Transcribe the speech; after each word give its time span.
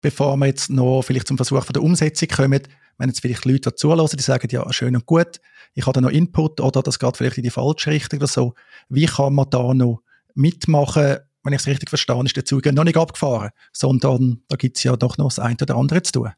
bevor 0.00 0.36
wir 0.36 0.46
jetzt 0.46 0.70
noch 0.70 1.02
vielleicht 1.02 1.28
zum 1.28 1.36
Versuch 1.36 1.64
von 1.64 1.72
der 1.72 1.82
Umsetzung 1.82 2.28
kommen, 2.28 2.62
wenn 2.98 3.08
jetzt 3.08 3.20
vielleicht 3.20 3.44
Leute 3.44 3.70
dazulassen, 3.70 4.16
die 4.16 4.22
sagen, 4.22 4.48
ja, 4.50 4.70
schön 4.72 4.94
und 4.94 5.06
gut, 5.06 5.40
ich 5.74 5.86
habe 5.86 5.94
da 5.94 6.00
noch 6.00 6.10
Input 6.10 6.60
oder 6.60 6.82
das 6.82 6.98
geht 6.98 7.16
vielleicht 7.16 7.38
in 7.38 7.44
die 7.44 7.50
falsche 7.50 7.90
Richtung 7.90 8.18
oder 8.18 8.26
so. 8.26 8.54
Wie 8.88 9.06
kann 9.06 9.34
man 9.34 9.48
da 9.50 9.72
noch 9.72 10.02
mitmachen? 10.34 11.18
Wenn 11.42 11.52
ich 11.54 11.60
es 11.60 11.66
richtig 11.66 11.88
verstehe, 11.88 12.22
ist 12.24 12.36
der 12.36 12.44
Zug 12.44 12.66
noch 12.66 12.84
nicht 12.84 12.98
abgefahren, 12.98 13.50
sondern 13.72 14.42
da 14.48 14.56
gibt 14.56 14.76
es 14.76 14.82
ja 14.82 14.96
doch 14.96 15.16
noch 15.16 15.28
das 15.28 15.38
eine 15.38 15.56
oder 15.62 15.76
andere 15.76 16.02
zu 16.02 16.12
tun. 16.12 16.30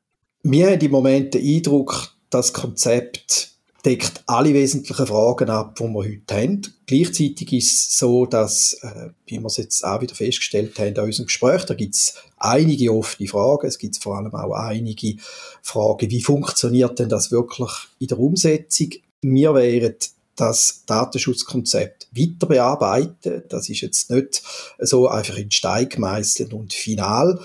Wir 0.44 0.70
haben 0.70 0.80
im 0.80 0.90
Moment 0.90 1.34
den 1.34 1.56
Eindruck, 1.56 2.16
das 2.30 2.52
Konzept 2.52 3.51
deckt 3.84 4.22
alle 4.26 4.54
wesentlichen 4.54 5.06
Fragen 5.06 5.50
ab, 5.50 5.74
die 5.76 5.84
wir 5.84 6.04
heute 6.04 6.34
haben. 6.34 6.62
Gleichzeitig 6.86 7.52
ist 7.52 7.72
es 7.72 7.98
so, 7.98 8.26
dass, 8.26 8.74
äh, 8.82 9.10
wie 9.26 9.38
wir 9.38 9.46
es 9.46 9.56
jetzt 9.56 9.84
auch 9.84 10.00
wieder 10.00 10.14
festgestellt 10.14 10.78
haben 10.78 10.94
in 10.94 10.98
unserem 10.98 11.26
Gespräch, 11.26 11.64
da 11.64 11.74
gibt 11.74 11.94
es 11.94 12.14
einige 12.36 12.92
offene 12.92 13.28
Fragen. 13.28 13.66
Es 13.66 13.78
gibt 13.78 13.96
vor 13.96 14.16
allem 14.16 14.34
auch 14.34 14.52
einige 14.52 15.16
Fragen, 15.62 16.10
wie 16.10 16.22
funktioniert 16.22 16.98
denn 16.98 17.08
das 17.08 17.32
wirklich 17.32 17.70
in 17.98 18.06
der 18.08 18.18
Umsetzung? 18.18 18.90
Wir 19.20 19.54
wären 19.54 19.94
das 20.36 20.84
Datenschutzkonzept 20.86 22.08
weiter 22.12 22.46
bearbeiten. 22.46 23.42
Das 23.48 23.68
ist 23.68 23.80
jetzt 23.80 24.10
nicht 24.10 24.42
so 24.78 25.08
einfach 25.08 25.36
in 25.36 25.50
Stein 25.50 25.88
gemeißelt 25.88 26.52
und 26.52 26.72
final. 26.72 27.38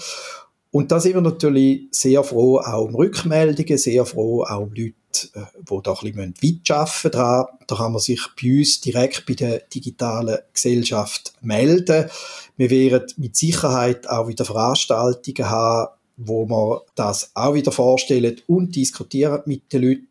Und 0.71 0.91
da 0.91 0.99
sind 0.99 1.15
wir 1.15 1.21
natürlich 1.21 1.87
sehr 1.91 2.23
froh 2.23 2.59
auch 2.59 2.85
um 2.85 2.95
Rückmeldungen, 2.95 3.77
sehr 3.77 4.05
froh 4.05 4.43
auch 4.43 4.61
um 4.61 4.73
Leute, 4.73 4.93
die 5.33 5.79
da 5.83 5.93
ein 5.93 6.13
bisschen 6.13 6.33
mitarbeiten 6.41 7.11
dran. 7.11 7.45
Da 7.67 7.75
kann 7.75 7.91
man 7.91 8.01
sich 8.01 8.21
bei 8.41 8.59
uns 8.59 8.81
direkt 8.81 9.25
bei 9.25 9.33
der 9.33 9.59
digitalen 9.59 10.39
Gesellschaft 10.53 11.33
melden. 11.41 12.09
Wir 12.55 12.69
werden 12.69 13.13
mit 13.17 13.35
Sicherheit 13.35 14.09
auch 14.09 14.27
wieder 14.27 14.45
Veranstaltungen 14.45 15.49
haben, 15.49 15.91
wo 16.17 16.47
wir 16.47 16.83
das 16.95 17.31
auch 17.35 17.53
wieder 17.53 17.71
vorstellen 17.71 18.41
und 18.47 18.75
diskutieren 18.75 19.41
mit 19.45 19.71
den 19.71 19.83
Leuten. 19.83 20.05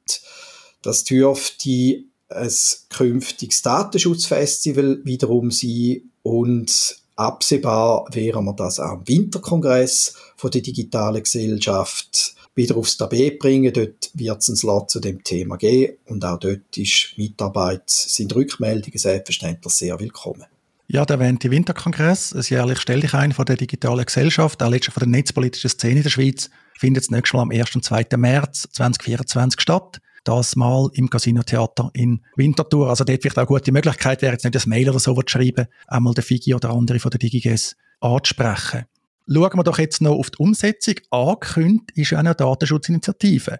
Das 0.82 1.04
dürfte 1.04 2.04
ein 2.28 2.52
künftiges 2.90 3.62
Datenschutzfestival 3.62 5.00
wiederum 5.04 5.50
sein 5.50 6.10
und 6.22 6.96
absehbar 7.16 8.06
wären 8.12 8.44
wir 8.44 8.52
das 8.52 8.78
auch 8.78 8.92
am 8.92 9.08
Winterkongress 9.08 10.14
von 10.36 10.50
der 10.50 10.60
digitalen 10.60 11.22
Gesellschaft 11.22 12.35
wieder 12.56 12.76
aufs 12.76 12.96
Tabet 12.96 13.38
bringen. 13.38 13.72
Dort 13.72 14.10
wird 14.14 14.42
es 14.42 14.48
ein 14.48 14.56
Slot 14.56 14.90
zu 14.90 14.98
dem 14.98 15.22
Thema 15.22 15.56
geben 15.56 15.98
und 16.06 16.24
auch 16.24 16.38
dort 16.38 16.76
ist 16.76 17.12
Mitarbeit, 17.16 17.88
sind 17.88 18.34
Rückmeldungen 18.34 18.98
selbstverständlich 18.98 19.72
sehr 19.72 20.00
willkommen. 20.00 20.46
Ja, 20.88 21.04
der 21.04 21.18
erwähnte 21.18 21.50
Winterkongress, 21.50 22.32
ein 22.32 22.42
jährlich 22.42 22.80
stelle 22.80 23.04
ich 23.04 23.14
ein 23.14 23.32
von 23.32 23.44
der 23.44 23.56
digitalen 23.56 24.04
Gesellschaft, 24.04 24.62
auch 24.62 24.70
letztlich 24.70 24.94
von 24.94 25.00
der 25.00 25.08
netzpolitischen 25.08 25.70
Szene 25.70 25.96
in 25.96 26.02
der 26.04 26.10
Schweiz, 26.10 26.48
findet 26.78 27.04
das 27.04 27.10
nächste 27.10 27.36
Mal 27.36 27.42
am 27.42 27.50
1. 27.50 27.74
und 27.74 27.84
2. 27.84 28.06
März 28.16 28.68
2024 28.72 29.60
statt. 29.60 30.00
Das 30.22 30.56
mal 30.56 30.88
im 30.94 31.08
Casino 31.08 31.42
Theater 31.42 31.90
in 31.92 32.20
Winterthur. 32.34 32.88
Also 32.88 33.04
dort 33.04 33.22
vielleicht 33.22 33.36
auch 33.36 33.42
eine 33.42 33.46
gute 33.46 33.70
Möglichkeit, 33.72 34.22
wäre 34.22 34.32
jetzt 34.32 34.44
nicht 34.44 34.56
das 34.56 34.66
Mail 34.66 34.88
oder 34.90 34.98
so 34.98 35.20
schreiben, 35.24 35.66
einmal 35.86 36.14
den 36.14 36.24
Figi 36.24 36.54
oder 36.54 36.70
andere 36.70 36.98
von 36.98 37.10
der 37.10 37.18
DigiGes 37.18 37.76
anzusprechen. 38.00 38.86
Schauen 39.28 39.56
wir 39.56 39.64
doch 39.64 39.78
jetzt 39.78 40.00
noch 40.02 40.16
auf 40.16 40.30
die 40.30 40.38
Umsetzung. 40.38 40.94
Angekündigt 41.10 41.92
ist 41.96 42.10
ja 42.10 42.18
eine 42.18 42.34
Datenschutzinitiative. 42.34 43.58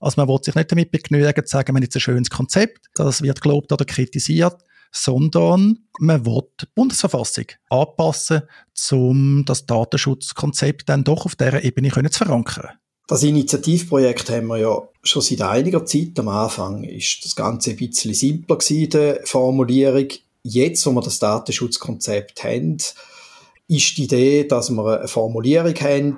Also 0.00 0.20
man 0.20 0.28
will 0.28 0.38
sich 0.42 0.54
nicht 0.54 0.70
damit 0.70 0.90
begnügen, 0.90 1.46
zu 1.46 1.50
sagen, 1.50 1.72
man 1.72 1.82
hat 1.82 1.86
jetzt 1.86 1.96
ein 1.96 2.00
schönes 2.00 2.30
Konzept, 2.30 2.86
das 2.94 3.22
wird 3.22 3.40
gelobt 3.40 3.72
oder 3.72 3.84
kritisiert, 3.84 4.56
sondern 4.92 5.78
man 5.98 6.26
will 6.26 6.42
die 6.60 6.66
Bundesverfassung 6.74 7.46
anpassen, 7.70 8.42
um 8.92 9.44
das 9.46 9.66
Datenschutzkonzept 9.66 10.88
dann 10.88 11.04
doch 11.04 11.26
auf 11.26 11.36
dieser 11.36 11.64
Ebene 11.64 11.90
zu 11.90 12.18
verankern. 12.18 12.70
Das 13.06 13.22
Initiativprojekt 13.22 14.30
haben 14.30 14.46
wir 14.46 14.58
ja 14.58 14.82
schon 15.02 15.22
seit 15.22 15.42
einiger 15.42 15.84
Zeit. 15.84 16.18
Am 16.18 16.28
Anfang 16.28 16.84
ist 16.84 17.24
das 17.24 17.36
Ganze 17.36 17.70
ein 17.70 17.76
bisschen 17.76 18.14
simpler 18.14 18.56
gewesen, 18.56 18.90
die 18.90 19.26
Formulierung. 19.26 20.08
Jetzt, 20.42 20.86
wo 20.86 20.92
wir 20.92 21.02
das 21.02 21.18
Datenschutzkonzept 21.18 22.44
haben, 22.44 22.78
ist 23.68 23.96
die 23.96 24.04
Idee, 24.04 24.44
dass 24.44 24.70
wir 24.70 24.98
eine 24.98 25.08
Formulierung 25.08 25.74
haben, 25.74 26.16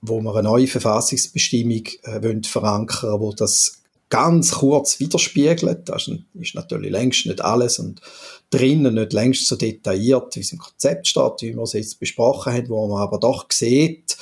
wo 0.00 0.20
wir 0.20 0.34
eine 0.34 0.42
neue 0.42 0.66
Verfassungsbestimmung 0.66 1.86
äh, 2.02 2.42
verankern 2.42 3.20
wo 3.20 3.32
das 3.32 3.82
ganz 4.08 4.52
kurz 4.52 5.00
widerspiegelt. 5.00 5.88
Das 5.88 6.10
ist 6.34 6.54
natürlich 6.54 6.90
längst 6.90 7.24
nicht 7.24 7.40
alles 7.40 7.78
und 7.78 8.02
drinnen 8.50 8.96
nicht 8.96 9.14
längst 9.14 9.46
so 9.46 9.56
detailliert, 9.56 10.36
wie 10.36 10.40
es 10.40 10.52
im 10.52 10.58
Konzept 10.58 11.06
steht, 11.06 11.40
wie 11.40 11.54
wir 11.54 11.62
es 11.62 11.72
jetzt 11.72 11.98
besprochen 11.98 12.52
haben, 12.52 12.68
wo 12.68 12.86
man 12.88 13.00
aber 13.00 13.18
doch 13.18 13.46
sieht, 13.50 14.18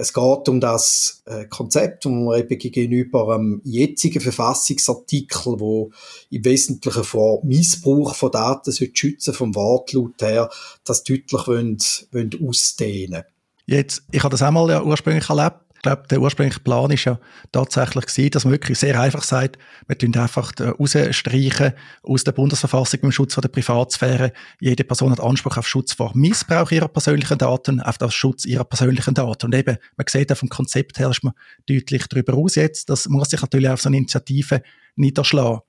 es 0.00 0.12
geht 0.12 0.48
um 0.48 0.60
das 0.60 1.22
äh, 1.26 1.46
Konzept, 1.46 2.06
man 2.06 2.38
eben 2.38 2.58
gegenüber 2.58 3.34
einem 3.34 3.60
jetzigen 3.64 4.20
Verfassungsartikel, 4.20 5.58
wo 5.58 5.90
im 6.30 6.44
Wesentlichen 6.44 7.02
vor 7.02 7.44
Missbrauch 7.44 8.14
von 8.14 8.30
Daten 8.30 8.72
schützen 8.72 9.34
vom 9.34 9.54
Wortlaut 9.56 10.22
her, 10.22 10.50
das 10.84 11.02
deutlich 11.02 11.46
wollen, 11.48 11.78
wollen 12.12 12.30
ausdehnen. 12.46 13.24
Jetzt, 13.66 14.04
ich 14.12 14.22
habe 14.22 14.30
das 14.30 14.42
einmal 14.42 14.70
ja 14.70 14.82
ursprünglich 14.82 15.28
erlebt, 15.28 15.65
glaube, 15.86 16.08
der 16.08 16.20
ursprüngliche 16.20 16.60
Plan 16.60 16.90
ist 16.90 17.04
ja 17.04 17.18
tatsächlich 17.52 18.06
gewesen, 18.06 18.30
dass 18.30 18.44
man 18.44 18.52
wirklich 18.52 18.78
sehr 18.78 19.00
einfach 19.00 19.22
sagt, 19.22 19.58
wir 19.86 19.96
tun 19.96 20.14
einfach 20.16 20.52
rausstreichen 20.60 21.72
aus 22.02 22.24
der 22.24 22.32
Bundesverfassung 22.32 23.00
im 23.00 23.12
Schutz 23.12 23.34
der 23.36 23.48
Privatsphäre. 23.48 24.32
Jede 24.60 24.84
Person 24.84 25.12
hat 25.12 25.20
Anspruch 25.20 25.56
auf 25.56 25.68
Schutz 25.68 25.92
vor 25.92 26.12
Missbrauch 26.14 26.70
ihrer 26.70 26.88
persönlichen 26.88 27.38
Daten, 27.38 27.80
auf 27.80 27.98
den 27.98 28.10
Schutz 28.10 28.44
ihrer 28.44 28.64
persönlichen 28.64 29.14
Daten. 29.14 29.46
Und 29.46 29.54
eben, 29.54 29.76
man 29.96 30.06
sieht 30.08 30.32
auch 30.32 30.36
vom 30.36 30.48
Konzept 30.48 30.98
her, 30.98 31.10
ist 31.10 31.22
man 31.22 31.34
deutlich 31.68 32.06
darüber 32.08 32.34
aus 32.34 32.56
jetzt. 32.56 32.90
Das 32.90 33.08
muss 33.08 33.30
sich 33.30 33.40
natürlich 33.40 33.70
auf 33.70 33.80
so 33.80 33.88
eine 33.88 33.98
Initiative 33.98 34.62
niederschlagen. 34.96 35.60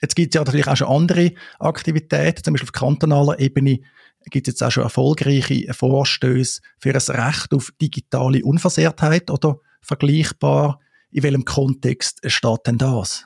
Jetzt 0.00 0.16
gibt 0.16 0.34
es 0.34 0.38
ja 0.38 0.44
natürlich 0.44 0.68
auch 0.68 0.76
schon 0.76 0.88
andere 0.88 1.32
Aktivitäten, 1.58 2.44
zum 2.44 2.54
Beispiel 2.54 2.68
auf 2.68 2.72
kantonaler 2.72 3.38
Ebene 3.38 3.80
gibt 4.30 4.48
es 4.48 4.54
jetzt 4.54 4.62
auch 4.62 4.70
schon 4.70 4.82
erfolgreiche 4.82 5.72
Vorstöße 5.72 6.60
für 6.78 6.90
ein 6.90 6.96
Recht 6.96 7.54
auf 7.54 7.72
digitale 7.80 8.44
Unversehrtheit 8.44 9.30
oder 9.30 9.60
vergleichbar? 9.86 10.80
In 11.10 11.22
welchem 11.22 11.44
Kontext 11.44 12.20
steht 12.26 12.66
denn 12.66 12.78
das? 12.78 13.24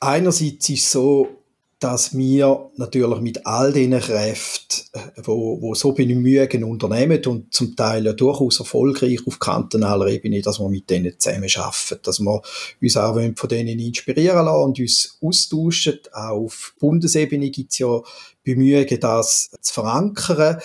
Einerseits 0.00 0.68
ist 0.68 0.84
es 0.84 0.92
so, 0.92 1.42
dass 1.82 2.16
wir 2.16 2.70
natürlich 2.76 3.20
mit 3.20 3.44
all 3.44 3.72
den 3.72 3.98
Kräften, 3.98 4.82
äh, 4.92 5.22
wo, 5.24 5.60
wo 5.60 5.74
so 5.74 5.92
Bemühungen 5.92 6.64
unternehmen 6.64 7.24
und 7.26 7.52
zum 7.52 7.74
Teil 7.74 8.06
ja 8.06 8.12
durchaus 8.12 8.60
erfolgreich 8.60 9.26
auf 9.26 9.40
kantonaler 9.40 10.06
Ebene, 10.06 10.42
dass 10.42 10.60
wir 10.60 10.68
mit 10.68 10.88
denen 10.90 11.18
zusammen 11.18 11.50
arbeiten, 11.56 11.98
dass 12.04 12.20
wir 12.20 12.40
uns 12.80 12.96
auch 12.96 13.20
von 13.34 13.48
denen 13.48 13.80
inspirieren 13.80 14.44
lassen 14.44 14.64
und 14.64 14.78
uns 14.78 15.18
austauschen. 15.20 15.98
Auch 16.12 16.44
auf 16.44 16.74
Bundesebene 16.78 17.50
gibt 17.50 17.72
es 17.72 17.78
ja 17.78 18.00
Bemühungen, 18.44 19.00
das 19.00 19.50
zu 19.60 19.74
verankern. 19.74 20.60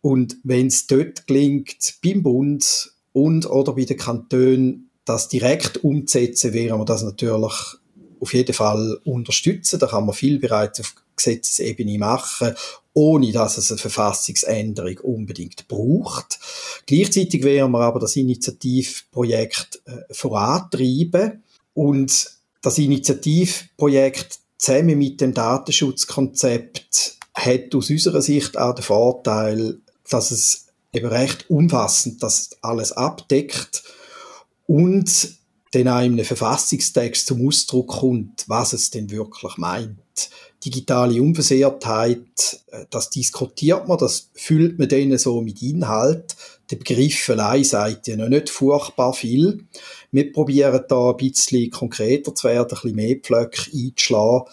Und 0.00 0.36
wenn 0.42 0.68
es 0.68 0.86
dort 0.86 1.26
gelingt, 1.26 1.96
beim 2.02 2.22
Bund 2.22 2.92
und 3.16 3.48
oder 3.48 3.72
bei 3.72 3.86
den 3.86 3.96
Kantonen 3.96 4.90
das 5.06 5.28
direkt 5.28 5.82
umzusetzen, 5.82 6.52
wäre 6.52 6.76
man 6.76 6.84
das 6.84 7.02
natürlich 7.02 7.54
auf 8.20 8.34
jeden 8.34 8.52
Fall 8.52 9.00
unterstützen. 9.04 9.78
Da 9.78 9.86
kann 9.86 10.04
man 10.04 10.14
viel 10.14 10.38
bereits 10.38 10.80
auf 10.80 10.94
Gesetzesebene 11.16 11.96
machen, 11.96 12.54
ohne 12.92 13.32
dass 13.32 13.56
es 13.56 13.70
eine 13.70 13.78
Verfassungsänderung 13.78 14.98
unbedingt 14.98 15.66
braucht. 15.66 16.38
Gleichzeitig 16.84 17.42
werden 17.42 17.72
wir 17.72 17.80
aber 17.80 18.00
das 18.00 18.16
Initiativprojekt 18.16 19.80
äh, 19.86 20.12
vorantreiben 20.12 21.42
und 21.72 22.30
das 22.60 22.76
Initiativprojekt 22.76 24.40
zusammen 24.58 24.98
mit 24.98 25.22
dem 25.22 25.32
Datenschutzkonzept 25.32 27.16
hat 27.32 27.74
aus 27.74 27.88
unserer 27.88 28.20
Sicht 28.20 28.58
auch 28.58 28.74
den 28.74 28.82
Vorteil, 28.82 29.78
dass 30.10 30.30
es 30.32 30.65
eben 30.96 31.06
recht 31.06 31.48
umfassend 31.50 32.22
das 32.22 32.50
alles 32.62 32.92
abdeckt 32.92 33.84
und 34.66 35.36
dann 35.72 35.88
auch 35.88 36.02
in 36.02 36.12
einem 36.12 36.24
Verfassungstext 36.24 37.26
zum 37.26 37.46
Ausdruck 37.46 37.88
kommt, 37.88 38.44
was 38.48 38.72
es 38.72 38.90
denn 38.90 39.10
wirklich 39.10 39.56
meint. 39.58 40.30
Digitale 40.64 41.20
Unversehrtheit, 41.20 42.62
äh, 42.68 42.86
das 42.90 43.10
diskutiert 43.10 43.86
man, 43.86 43.98
das 43.98 44.30
füllt 44.34 44.78
man 44.78 44.88
dann 44.88 45.16
so 45.18 45.40
mit 45.40 45.62
Inhalt. 45.62 46.34
Der 46.70 46.76
Begriff 46.76 47.28
allein 47.28 47.62
sagt 47.62 48.08
ja 48.08 48.16
noch 48.16 48.28
nicht 48.28 48.48
furchtbar 48.48 49.12
viel. 49.12 49.66
Wir 50.10 50.32
probieren 50.32 50.82
da 50.88 51.10
ein 51.10 51.16
bisschen 51.16 51.70
konkreter 51.70 52.34
zu 52.34 52.48
werden, 52.48 52.62
ein 52.62 52.68
bisschen 52.68 52.96
mehr 52.96 53.16
Pflöcke 53.16 53.70
einzuschlagen. 53.72 54.48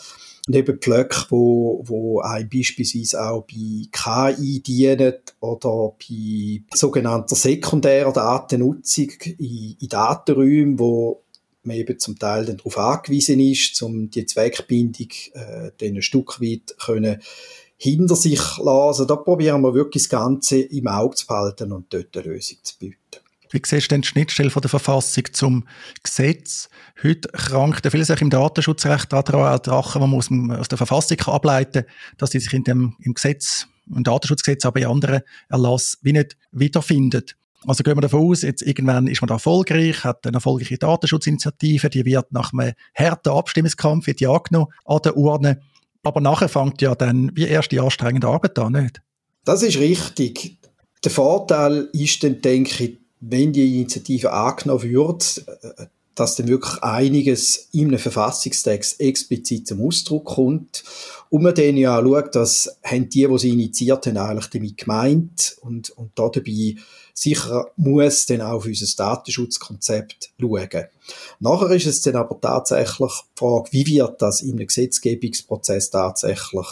Und 0.46 0.56
eben 0.56 0.78
Pflöcke, 0.78 1.28
wo, 1.30 1.84
wo 1.86 2.20
einem 2.20 2.50
beispielsweise 2.50 3.24
auch 3.24 3.46
bei 3.46 3.88
KI 3.92 4.60
dienen 4.60 5.14
oder 5.40 5.96
bei 5.98 6.64
sogenannter 6.74 7.36
sekundärer 7.36 8.12
Datennutzung 8.12 9.10
in, 9.38 9.78
in 9.80 9.88
Datenräumen, 9.88 10.78
wo 10.78 11.24
man 11.64 11.78
eben 11.78 11.98
zum 11.98 12.20
Teil 12.20 12.46
dann 12.46 12.58
darauf 12.58 12.78
angewiesen 12.78 13.40
ist, 13.40 13.82
um 13.82 14.10
die 14.10 14.26
Zweckbindung 14.26 15.08
äh, 15.34 15.72
dann 15.78 15.96
ein 15.96 16.02
Stück 16.02 16.42
weit 16.42 16.76
können 16.78 17.22
hinter 17.78 18.16
sich 18.16 18.40
lassen. 18.58 18.68
Also 18.68 19.06
da 19.06 19.16
probieren 19.16 19.62
wir 19.62 19.74
wirklich 19.74 20.04
das 20.04 20.10
Ganze 20.10 20.60
im 20.60 20.88
Auge 20.88 21.16
zu 21.16 21.28
behalten 21.28 21.72
und 21.72 21.94
dort 21.94 22.16
eine 22.18 22.34
Lösung 22.34 22.58
zu 22.64 22.78
bieten. 22.78 23.23
Wie 23.54 23.62
siehst 23.64 23.86
du 23.86 23.94
denn 23.94 24.02
die 24.02 24.08
Schnittstelle 24.08 24.50
von 24.50 24.64
der 24.64 24.70
Verfassung 24.70 25.26
zum 25.32 25.68
Gesetz? 26.02 26.70
Heute 27.04 27.30
krankt 27.30 27.88
viele 27.92 28.04
sich 28.04 28.20
im 28.20 28.32
Datenschutzrecht 28.32 29.14
daran, 29.14 29.60
Drachen, 29.62 30.02
die 30.02 30.08
man 30.08 30.18
aus, 30.18 30.28
dem, 30.30 30.50
aus 30.50 30.70
der 30.70 30.80
Verfassung 30.80 31.20
ableiten 31.22 31.84
kann, 31.84 31.92
dass 32.18 32.32
die 32.32 32.40
sich 32.40 32.52
in 32.52 32.64
dem, 32.64 32.96
im 33.00 33.14
Gesetz, 33.14 33.68
im 33.96 34.04
Datenschutzgesetz, 34.04 34.66
aber 34.66 34.80
in 34.80 34.88
anderen 34.88 35.22
Erlass 35.50 36.00
wie 36.02 36.14
nicht 36.14 36.36
wiederfindet. 36.52 37.36
Also 37.68 37.84
gehen 37.84 37.96
wir 37.96 38.02
davon 38.02 38.28
aus, 38.28 38.42
jetzt 38.42 38.64
irgendwann 38.64 39.06
ist 39.06 39.22
man 39.22 39.28
da 39.28 39.36
erfolgreich, 39.36 40.04
hat 40.04 40.26
eine 40.26 40.38
erfolgreiche 40.38 40.80
Datenschutzinitiative, 40.80 41.92
die 41.92 42.06
wird 42.06 42.32
nach 42.32 42.54
einem 42.54 42.74
harten 42.96 43.30
Abstimmungskampf 43.30 44.08
wird 44.08 44.20
die 44.20 44.28
angenommen 44.28 44.74
an 44.86 45.00
der 45.06 45.16
Urne. 45.16 45.62
Aber 46.02 46.22
nachher 46.22 46.50
fängt 46.50 46.82
ja 46.82 46.96
dann 46.96 47.30
wie 47.36 47.46
erst 47.46 47.72
die 47.72 47.80
anstrengende 47.80 48.28
Arbeit 48.28 48.58
an, 48.58 48.74
nicht? 48.74 49.00
Das 49.46 49.62
ist 49.62 49.78
richtig. 49.78 50.58
Der 51.04 51.12
Vorteil 51.12 51.90
ist 51.94 52.24
dann, 52.24 52.42
denke 52.42 52.84
ich, 52.84 53.03
wenn 53.30 53.54
die 53.54 53.80
Initiative 53.80 54.32
angenommen 54.32 54.84
wird, 54.84 55.46
dass 56.16 56.36
dann 56.36 56.48
wirklich 56.48 56.82
einiges 56.84 57.70
in 57.72 57.88
einem 57.88 58.00
Verfassungstext 58.00 59.00
explizit 59.00 59.68
zum 59.68 59.82
Ausdruck 59.82 60.26
kommt. 60.26 60.84
Und 61.30 61.42
man 61.42 61.56
dann 61.56 61.78
ja 61.78 62.00
schaut, 62.00 62.36
dass 62.36 62.78
haben 62.84 63.10
die, 63.10 63.28
die 63.28 63.38
sie 63.40 63.50
initiiert 63.50 64.06
haben, 64.06 64.18
eigentlich 64.18 64.50
damit 64.50 64.78
gemeint 64.78 65.58
und, 65.62 65.90
und 65.92 66.12
da 66.16 66.30
dabei 66.30 66.76
sicher 67.16 67.68
muss 67.76 68.28
dann 68.28 68.42
auch 68.42 68.58
auf 68.58 68.66
unser 68.66 68.96
Datenschutzkonzept 68.96 70.34
schauen. 70.40 70.86
Nachher 71.40 71.72
ist 71.72 71.88
es 71.88 72.02
dann 72.02 72.16
aber 72.16 72.40
tatsächlich 72.40 73.12
die 73.12 73.40
Frage, 73.40 73.70
wie 73.72 73.88
wird 73.88 74.22
das 74.22 74.42
im 74.42 74.58
Gesetzgebungsprozess 74.58 75.90
tatsächlich 75.90 76.68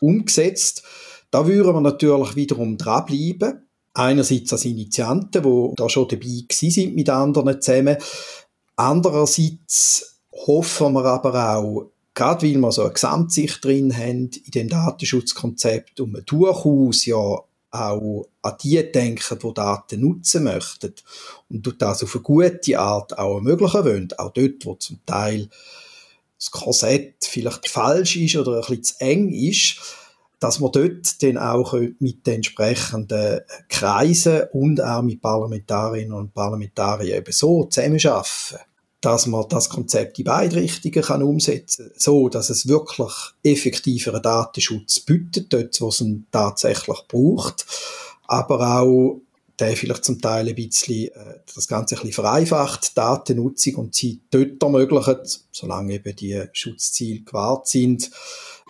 umgesetzt? 0.00 0.82
Da 1.30 1.46
würden 1.46 1.74
wir 1.74 1.80
natürlich 1.82 2.36
wiederum 2.36 2.78
dranbleiben. 2.78 3.67
Einerseits 3.98 4.52
als 4.52 4.64
Initianten, 4.64 5.42
die 5.42 5.74
da 5.74 5.88
schon 5.88 6.06
dabei 6.06 6.44
sind 6.48 6.94
mit 6.94 7.10
anderen 7.10 7.60
zusammen. 7.60 7.96
Andererseits 8.76 10.20
hoffen 10.30 10.92
wir 10.92 11.04
aber 11.04 11.56
auch, 11.56 11.90
gerade 12.14 12.46
weil 12.46 12.60
wir 12.60 12.70
so 12.70 12.82
eine 12.82 12.92
Gesamtsicht 12.92 13.64
drin 13.64 13.96
haben 13.96 14.30
in 14.44 14.50
dem 14.54 14.68
Datenschutzkonzept 14.68 15.98
und 15.98 16.12
wir 16.12 16.22
durchaus 16.22 17.06
ja 17.06 17.16
auch 17.16 18.28
an 18.42 18.56
die 18.62 18.92
denken, 18.92 19.38
die 19.42 19.54
Daten 19.54 20.00
nutzen 20.00 20.44
möchten 20.44 20.94
und 21.50 21.74
das 21.82 22.04
auf 22.04 22.14
eine 22.14 22.22
gute 22.22 22.78
Art 22.78 23.18
auch 23.18 23.34
ermöglichen 23.34 23.84
wollen, 23.84 24.08
auch 24.16 24.32
dort, 24.32 24.64
wo 24.64 24.74
zum 24.76 25.00
Teil 25.06 25.48
das 26.38 26.52
Korsett 26.52 27.16
vielleicht 27.22 27.68
falsch 27.68 28.16
ist 28.16 28.36
oder 28.36 28.52
ein 28.52 28.60
bisschen 28.60 28.84
zu 28.84 29.00
eng 29.00 29.32
ist, 29.32 29.76
dass 30.40 30.60
man 30.60 30.72
dort 30.72 31.22
dann 31.22 31.36
auch 31.36 31.74
mit 31.98 32.26
den 32.26 32.36
entsprechenden 32.36 33.40
Kreisen 33.68 34.42
und 34.52 34.80
auch 34.80 35.02
mit 35.02 35.20
Parlamentarierinnen 35.20 36.16
und 36.16 36.34
Parlamentariern 36.34 37.18
eben 37.18 37.32
so 37.32 37.64
zusammenarbeiten, 37.64 38.58
dass 39.00 39.26
man 39.26 39.48
das 39.48 39.68
Konzept 39.68 40.18
in 40.18 40.24
beide 40.24 40.56
Richtungen 40.56 41.02
kann 41.02 41.22
umsetzen 41.22 41.88
kann, 41.88 41.98
so 41.98 42.28
dass 42.28 42.50
es 42.50 42.66
wirklich 42.66 43.12
effektiveren 43.42 44.22
Datenschutz 44.22 45.00
bietet, 45.00 45.52
dort 45.52 45.80
wo 45.80 45.88
es 45.88 46.00
ihn 46.00 46.26
tatsächlich 46.30 46.98
braucht, 47.08 47.66
aber 48.26 48.80
auch 48.80 49.20
der 49.58 49.76
vielleicht 49.76 50.04
zum 50.04 50.20
Teil 50.20 50.48
ein 50.48 50.54
bisschen 50.54 51.08
äh, 51.08 51.40
das 51.54 51.66
Ganze 51.66 51.94
ein 51.94 52.02
bisschen 52.02 52.14
vereinfacht, 52.14 52.96
Datennutzung 52.96 53.74
und 53.76 53.94
sie 53.94 54.20
dort 54.30 54.62
ermöglicht, 54.62 55.40
solange 55.50 55.94
eben 55.94 56.16
die 56.16 56.44
Schutzziele 56.52 57.22
gewahrt 57.22 57.66
sind, 57.68 58.10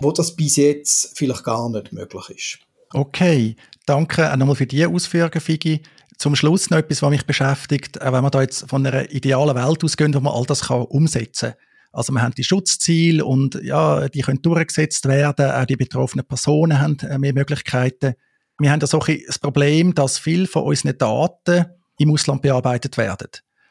wo 0.00 0.12
das 0.12 0.35
bis 0.35 0.56
jetzt 0.56 1.17
vielleicht 1.17 1.44
gar 1.44 1.69
nicht 1.69 1.93
möglich 1.93 2.31
ist. 2.31 2.58
Okay, 2.93 3.56
danke 3.87 4.35
nochmal 4.37 4.56
für 4.56 4.67
die 4.67 4.87
Ausführungen, 4.87 5.40
Figi. 5.40 5.82
Zum 6.17 6.35
Schluss 6.35 6.70
noch 6.70 6.79
etwas, 6.79 7.02
was 7.02 7.11
mich 7.11 7.26
beschäftigt, 7.26 8.00
auch 8.02 8.12
wenn 8.12 8.25
wir 8.25 8.31
da 8.31 8.43
jetzt 8.43 8.69
von 8.69 8.84
einer 8.84 9.11
idealen 9.12 9.55
Welt 9.55 9.84
ausgehen, 9.84 10.14
wo 10.14 10.20
man 10.20 10.32
all 10.32 10.44
das 10.46 10.62
kann 10.62 10.82
umsetzen 10.82 11.50
kann. 11.50 11.58
Also 11.93 12.12
wir 12.12 12.23
haben 12.23 12.34
die 12.34 12.44
Schutzziele 12.44 13.25
und 13.25 13.61
ja, 13.62 14.08
die 14.08 14.23
können 14.23 14.43
durchgesetzt 14.43 15.06
werden, 15.06 15.50
auch 15.50 15.64
die 15.64 15.76
betroffenen 15.76 16.26
Personen 16.26 16.81
haben 16.81 16.99
äh, 17.00 17.19
mehr 17.19 17.32
Möglichkeiten. 17.32 18.14
Wir 18.58 18.72
haben 18.72 18.81
da 18.81 18.87
so 18.87 19.00
ein 19.00 19.22
das 19.26 19.38
Problem, 19.38 19.94
dass 19.94 20.19
viele 20.19 20.46
von 20.46 20.64
unseren 20.64 20.99
Daten 20.99 21.66
im 21.99 22.10
Ausland 22.10 22.43
bearbeitet 22.43 22.96
werden. 22.96 23.28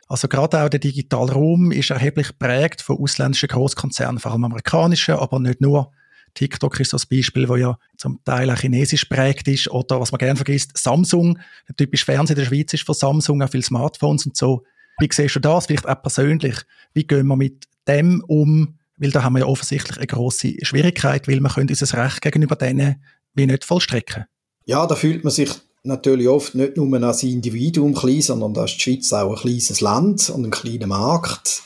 Also 0.07 0.30
gerade 0.30 0.63
auch 0.63 0.69
der 0.69 0.80
digitale 0.80 1.34
Raum 1.34 1.72
ist 1.72 1.89
erheblich 1.89 2.30
geprägt 2.30 2.81
von 2.81 2.98
ausländischen 2.98 3.50
Großkonzernen, 3.50 4.19
vor 4.19 4.31
allem 4.31 4.45
amerikanischen, 4.45 5.16
aber 5.16 5.39
nicht 5.39 5.60
nur. 5.60 5.92
TikTok 6.34 6.80
ist 6.80 6.92
so 6.92 6.98
ein 6.98 7.04
Beispiel, 7.10 7.50
wo 7.50 7.56
ja 7.56 7.78
zum 7.98 8.24
Teil 8.24 8.50
auch 8.51 8.57
chinesisch 8.57 9.06
prägt 9.06 9.48
ist. 9.48 9.69
Oder 9.72 10.00
was 10.00 10.12
man 10.12 10.19
gerne 10.19 10.36
vergisst, 10.36 10.78
Samsung. 10.78 11.39
Der 11.68 11.75
typische 11.75 12.06
Fernseher 12.06 12.36
der 12.36 12.45
Schweiz 12.45 12.74
ist 12.74 12.86
von 12.86 12.94
Samsung, 12.94 13.42
auch 13.42 13.50
viele 13.50 13.63
Smartphones 13.63 14.25
und 14.25 14.38
so. 14.38 14.63
Wie 15.00 15.10
siehst 15.12 15.36
du 15.36 15.39
das? 15.39 15.66
Vielleicht 15.66 15.88
auch 15.88 16.01
persönlich. 16.01 16.56
Wie 16.94 17.06
gehen 17.06 17.28
wir 17.28 17.36
mit 17.36 17.66
dem 17.88 18.24
um? 18.28 18.78
Weil 18.98 19.12
da 19.12 19.24
haben 19.24 19.34
wir 19.34 19.39
ja 19.39 19.45
offensichtlich 19.45 19.98
eine 19.98 20.07
grosse 20.07 20.54
Schwierigkeit, 20.62 21.28
weil 21.28 21.39
wir 21.39 21.50
können 21.50 21.69
unser 21.69 22.06
Recht 22.06 22.22
gegenüber 22.22 22.56
denen 22.56 23.04
wie 23.34 23.48
nicht 23.48 23.66
vollstrecken. 23.66 24.25
Ja, 24.68 24.86
da 24.86 24.96
fühlt 24.96 25.24
man 25.24 25.31
sich 25.31 25.50
natürlich 25.84 26.28
oft 26.28 26.54
nicht 26.54 26.75
nur 26.75 27.02
als 27.02 27.24
Individuum 27.24 27.94
klein, 27.96 28.22
sondern 28.22 28.54
da 28.54 28.66
ist 28.66 28.75
die 28.75 28.81
Schweiz 28.81 29.14
auch 29.14 29.31
ein 29.31 29.40
kleines 29.40 29.80
Land 29.80 30.30
und 30.30 30.44
ein 30.44 30.52
kleiner 30.52 30.88
Markt. 30.88 31.64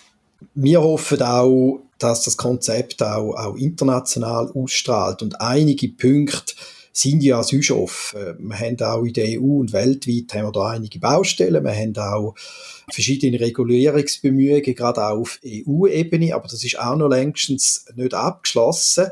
Wir 0.53 0.83
hoffen 0.83 1.19
auch, 1.23 1.79
dass 1.97 2.23
das 2.25 2.37
Konzept 2.37 3.01
auch, 3.01 3.33
auch 3.33 3.55
international 3.55 4.51
ausstrahlt. 4.53 5.23
Und 5.23 5.41
einige 5.41 5.89
Punkte 5.89 6.53
sind 6.93 7.23
ja 7.23 7.41
sonst 7.41 7.71
offen. 7.71 8.35
Wir 8.37 8.59
haben 8.59 8.79
auch 8.81 9.03
in 9.03 9.13
der 9.13 9.41
EU 9.41 9.61
und 9.61 9.73
weltweit 9.73 10.35
haben 10.35 10.47
wir 10.47 10.51
da 10.51 10.67
einige 10.67 10.99
Baustellen. 10.99 11.63
Wir 11.63 11.75
haben 11.75 11.97
auch 11.97 12.35
verschiedene 12.91 13.39
Regulierungsbemühungen, 13.39 14.75
gerade 14.75 15.07
auch 15.07 15.21
auf 15.21 15.39
EU-Ebene, 15.43 16.35
aber 16.35 16.47
das 16.47 16.63
ist 16.63 16.77
auch 16.77 16.95
noch 16.95 17.09
längstens 17.09 17.85
nicht 17.95 18.13
abgeschlossen. 18.13 19.07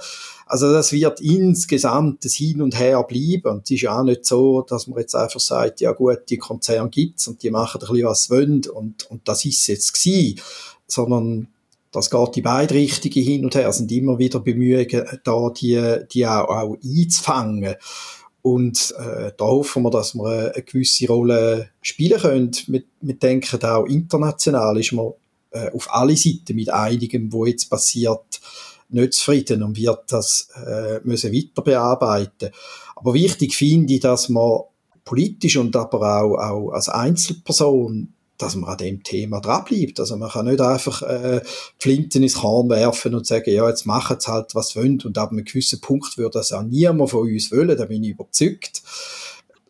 Also 0.50 0.74
das 0.74 0.92
wird 0.92 1.22
insgesamt 1.22 2.26
das 2.26 2.34
Hin 2.34 2.64
und 2.64 2.78
Her 2.78 3.04
bleiben. 3.04 3.52
Und 3.52 3.66
es 3.66 3.72
ist 3.72 3.88
auch 3.88 4.02
nicht 4.02 4.26
so, 4.26 4.62
dass 4.64 4.88
man 4.88 5.00
jetzt 5.00 5.16
einfach 5.16 5.40
sagt, 5.40 5.80
ja 5.80 5.92
gut, 5.92 6.22
die 6.28 6.40
Konzerne 6.40 6.90
gibt's 6.90 7.28
und 7.28 7.44
die 7.44 7.52
machen 7.52 7.80
ein 7.80 7.88
bisschen, 7.88 8.06
was 8.08 8.24
sie 8.24 8.30
wollen 8.32 8.62
und, 8.74 9.10
und 9.12 9.28
das 9.28 9.46
ist 9.46 9.68
jetzt 9.68 9.94
gewesen. 9.94 10.42
Sondern 10.88 11.50
das 11.92 12.10
geht 12.10 12.38
in 12.38 12.44
beide 12.44 12.74
Richtungen 12.74 13.24
hin 13.24 13.46
und 13.46 13.54
her, 13.54 13.70
es 13.70 13.78
sind 13.78 13.92
immer 13.92 14.18
wieder 14.18 14.40
Bemühungen, 14.40 15.06
da 15.24 15.50
die, 15.52 15.98
die 16.12 16.26
auch, 16.26 16.48
auch 16.48 16.78
einzufangen. 16.84 17.76
Und 18.42 18.96
äh, 18.98 19.32
da 19.38 19.46
hoffen 19.46 19.84
wir, 19.84 19.92
dass 19.92 20.16
wir 20.16 20.26
eine, 20.26 20.54
eine 20.56 20.64
gewisse 20.64 21.06
Rolle 21.08 21.70
spielen 21.84 22.20
können. 22.20 22.52
Wir, 22.66 22.84
wir 23.02 23.16
denken 23.16 23.64
auch 23.64 23.86
international 23.86 24.80
ist 24.80 24.94
man 24.94 25.12
äh, 25.52 25.70
auf 25.72 25.94
alle 25.94 26.18
Seiten 26.18 26.56
mit 26.56 26.72
einigem, 26.72 27.32
wo 27.32 27.46
jetzt 27.46 27.70
passiert, 27.70 28.40
nicht 28.90 29.14
zufrieden 29.14 29.64
und 29.64 29.78
wird 29.78 30.12
das 30.12 30.50
äh, 30.56 31.00
müssen 31.04 31.34
weiter 31.34 31.62
bearbeiten. 31.62 32.52
Aber 32.96 33.14
wichtig 33.14 33.56
finde 33.56 33.94
ich, 33.94 34.00
dass 34.00 34.30
man 34.30 34.62
politisch 35.06 35.58
und 35.58 35.76
aber 35.76 36.22
auch, 36.22 36.36
auch 36.38 36.72
als 36.72 36.90
Einzelperson 36.90 38.14
dass 38.40 38.56
man 38.56 38.70
an 38.70 38.78
dem 38.78 39.04
Thema 39.04 39.42
dranbleibt. 39.42 40.00
Also 40.00 40.16
man 40.16 40.30
kann 40.30 40.48
nicht 40.48 40.62
einfach 40.62 41.02
äh, 41.04 41.42
Flinten 41.78 42.24
ins 42.24 42.36
Korn 42.36 42.70
werfen 42.70 43.14
und 43.14 43.28
sagen, 43.28 43.54
ja, 43.54 43.68
jetzt 43.68 43.86
machen 43.86 44.18
sie 44.20 44.32
halt, 44.32 44.56
was 44.56 44.70
sie 44.70 44.80
wollen. 44.80 45.02
Und 45.04 45.18
ab 45.18 45.32
einem 45.32 45.44
gewissen 45.44 45.82
Punkt 45.82 46.18
würde 46.18 46.40
das 46.40 46.54
auch 46.54 46.64
niemand 46.64 47.12
von 47.12 47.28
uns 47.28 47.52
wollen, 47.52 47.78
da 47.78 47.86
bin 47.86 48.04
ich 48.04 48.12
überzeugt. 48.12 48.82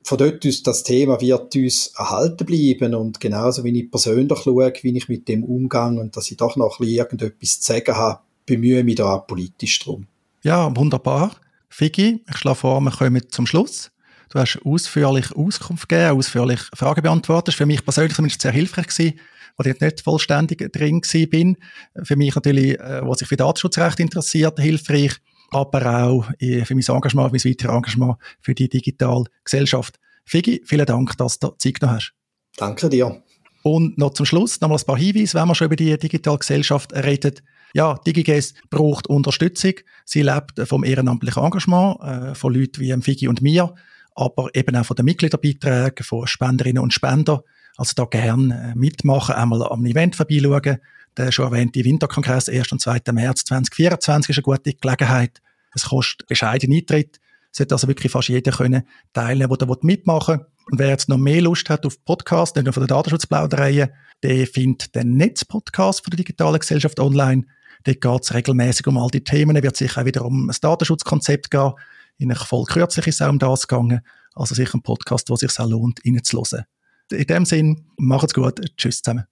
Von 0.03 0.17
dort 0.17 0.45
aus, 0.45 0.63
das 0.63 0.83
Thema 0.83 1.19
wird 1.19 1.55
uns 1.55 1.87
erhalten 1.97 2.45
bleiben 2.45 2.95
und 2.95 3.19
genauso 3.19 3.63
wie 3.63 3.79
ich 3.79 3.91
persönlich 3.91 4.39
schaue, 4.39 4.73
wie 4.81 4.97
ich 4.97 5.09
mit 5.09 5.27
dem 5.27 5.43
umgehe 5.43 5.99
und 5.99 6.15
dass 6.15 6.31
ich 6.31 6.37
doch 6.37 6.55
noch 6.55 6.79
ein 6.79 6.85
bisschen 6.85 6.95
irgendetwas 6.95 7.61
zu 7.61 7.73
sagen 7.73 7.95
habe, 7.95 8.19
bemühe 8.49 8.83
mich 8.83 8.95
da 8.95 9.13
auch 9.13 9.27
politisch 9.27 9.79
drum. 9.79 10.07
Ja, 10.41 10.75
wunderbar. 10.75 11.35
Figi, 11.69 12.23
ich 12.27 12.37
schlage 12.37 12.57
vor, 12.57 12.81
wir 12.81 12.91
kommen 12.91 13.21
zum 13.29 13.45
Schluss. 13.45 13.91
Du 14.29 14.39
hast 14.39 14.59
ausführlich 14.63 15.31
Auskunft 15.35 15.89
gegeben, 15.89 16.17
ausführlich 16.17 16.59
Fragen 16.75 17.01
beantwortet. 17.01 17.55
Für 17.55 17.65
mich 17.65 17.83
persönlich 17.83 18.15
zumindest 18.15 18.41
sehr 18.41 18.51
hilfreich 18.51 18.87
gewesen, 18.87 19.19
wo 19.57 19.67
ich 19.67 19.79
nicht 19.79 20.01
vollständig 20.01 20.71
drin 20.71 21.01
bin. 21.29 21.57
Für 22.03 22.15
mich 22.15 22.35
natürlich, 22.35 22.79
äh, 22.79 23.01
was 23.03 23.19
sich 23.19 23.27
für 23.27 23.37
Datenschutzrecht 23.37 23.99
interessiert, 23.99 24.59
hilfreich, 24.59 25.13
aber 25.51 26.03
auch 26.03 26.29
äh, 26.39 26.63
für 26.65 26.75
mein 26.75 26.83
Engagement, 26.87 27.31
mein 27.31 27.43
weiteres 27.43 27.75
Engagement 27.75 28.17
für 28.39 28.53
die 28.53 28.69
digitale 28.69 29.25
Gesellschaft. 29.43 29.99
Figi, 30.25 30.61
vielen 30.63 30.85
Dank, 30.85 31.17
dass 31.17 31.39
du 31.39 31.49
Zeit 31.57 31.79
genommen 31.79 31.97
hast. 31.97 32.13
Danke 32.57 32.89
dir. 32.89 33.23
Und 33.61 33.97
noch 33.97 34.13
zum 34.13 34.25
Schluss 34.25 34.61
noch 34.61 34.69
mal 34.69 34.77
ein 34.77 34.85
paar 34.85 34.97
Hinweise, 34.97 35.37
wenn 35.37 35.47
wir 35.47 35.55
schon 35.55 35.65
über 35.65 35.75
die 35.75 35.97
digitale 35.97 36.37
Gesellschaft 36.37 36.93
reden. 36.93 37.35
Ja, 37.73 37.99
DigiGes 38.05 38.53
braucht 38.69 39.07
Unterstützung. 39.07 39.73
Sie 40.05 40.21
lebt 40.21 40.59
vom 40.65 40.83
ehrenamtlichen 40.83 41.43
Engagement 41.43 41.99
äh, 42.01 42.35
von 42.35 42.53
Leuten 42.53 42.81
wie 42.81 43.01
Figi 43.01 43.27
und 43.27 43.41
mir 43.41 43.73
aber 44.19 44.49
eben 44.53 44.75
auch 44.75 44.85
von 44.85 44.95
den 44.95 45.05
Mitgliederbeiträgen, 45.05 46.03
von 46.03 46.27
Spenderinnen 46.27 46.83
und 46.83 46.93
Spendern. 46.93 47.39
Also 47.77 47.93
da 47.95 48.05
gerne 48.05 48.73
äh, 48.73 48.77
mitmachen, 48.77 49.35
einmal 49.35 49.63
am 49.63 49.85
Event 49.85 50.15
vorbeischauen. 50.15 50.79
Der 51.17 51.31
schon 51.31 51.45
erwähnte 51.45 51.83
Winterkongress, 51.83 52.49
1. 52.49 52.71
und 52.71 52.81
2. 52.81 52.99
März 53.11 53.45
2024, 53.45 54.29
ist 54.29 54.37
eine 54.37 54.43
gute 54.43 54.73
Gelegenheit. 54.73 55.41
Es 55.73 55.85
kostet 55.85 56.27
bescheiden 56.27 56.73
Eintritt. 56.73 57.19
Sollte 57.51 57.75
also 57.75 57.87
wirklich 57.87 58.11
fast 58.11 58.29
jeder 58.29 58.51
können 58.51 58.83
teilnehmen, 59.13 59.57
der 59.57 59.77
mitmachen 59.81 60.39
will. 60.39 60.45
Und 60.71 60.79
wer 60.79 60.89
jetzt 60.89 61.09
noch 61.09 61.17
mehr 61.17 61.41
Lust 61.41 61.69
hat 61.69 61.85
auf 61.85 62.03
Podcast, 62.05 62.55
nicht 62.55 62.65
nur 62.65 62.73
von 62.73 62.81
der 62.81 62.95
Datenschutzplauderei, 62.95 63.91
der 64.21 64.47
findet 64.47 64.93
den 64.95 65.15
Netzpodcast 65.15 66.03
von 66.03 66.11
der 66.11 66.17
digitalen 66.17 66.59
Gesellschaft 66.59 66.99
online. 66.99 67.45
Dort 67.85 68.01
geht 68.01 68.23
es 68.23 68.33
regelmäßig 68.33 68.85
um 68.87 68.97
all 68.97 69.09
die 69.09 69.23
Themen. 69.23 69.55
Es 69.55 69.63
wird 69.63 69.77
sicher 69.77 70.01
auch 70.01 70.05
wieder 70.05 70.25
um 70.25 70.49
ein 70.49 70.55
Datenschutzkonzept 70.61 71.49
gehen. 71.49 71.73
In 72.17 72.35
voll 72.35 72.65
kürzlich 72.65 73.07
ist 73.07 73.15
es 73.15 73.21
auch 73.21 73.29
um 73.29 73.39
das 73.39 73.67
gegangen. 73.67 74.01
Also 74.35 74.53
sicher 74.53 74.75
ein 74.75 74.83
Podcast, 74.83 75.29
es 75.29 75.39
sich 75.39 75.59
auch 75.59 75.69
lohnt, 75.69 76.01
reinzuhören. 76.05 76.65
In 77.11 77.25
dem 77.25 77.45
Sinn, 77.45 77.87
macht's 77.97 78.33
gut. 78.33 78.59
Tschüss 78.77 79.01
zusammen. 79.01 79.25